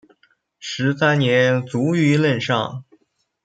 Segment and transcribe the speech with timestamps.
[0.57, 2.83] 十三年卒于任上。